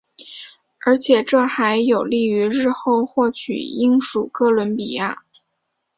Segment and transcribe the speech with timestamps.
[0.83, 5.21] 而且这还有利于日后获取英属哥伦比亚。